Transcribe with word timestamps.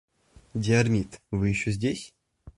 Диармид, 0.55 1.21
вы 1.29 1.49
еще 1.49 1.69
здесь? 1.69 2.15